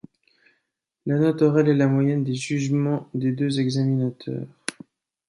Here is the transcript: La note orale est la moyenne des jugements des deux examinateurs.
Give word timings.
La 1.05 1.19
note 1.19 1.43
orale 1.43 1.69
est 1.69 1.75
la 1.75 1.85
moyenne 1.85 2.23
des 2.23 2.33
jugements 2.33 3.07
des 3.13 3.31
deux 3.31 3.59
examinateurs. 3.59 4.47